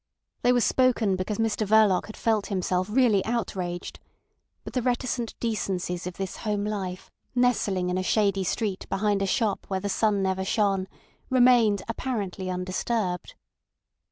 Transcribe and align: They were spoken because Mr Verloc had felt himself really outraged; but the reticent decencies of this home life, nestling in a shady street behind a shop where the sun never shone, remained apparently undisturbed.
They 0.41 0.51
were 0.51 0.61
spoken 0.61 1.15
because 1.15 1.37
Mr 1.37 1.63
Verloc 1.67 2.07
had 2.07 2.17
felt 2.17 2.47
himself 2.47 2.89
really 2.89 3.23
outraged; 3.23 3.99
but 4.63 4.73
the 4.73 4.81
reticent 4.81 5.35
decencies 5.39 6.07
of 6.07 6.15
this 6.17 6.37
home 6.37 6.65
life, 6.65 7.11
nestling 7.35 7.91
in 7.91 7.99
a 7.99 8.01
shady 8.01 8.43
street 8.43 8.89
behind 8.89 9.21
a 9.21 9.27
shop 9.27 9.65
where 9.67 9.79
the 9.79 9.89
sun 9.89 10.23
never 10.23 10.43
shone, 10.43 10.87
remained 11.29 11.83
apparently 11.87 12.49
undisturbed. 12.49 13.35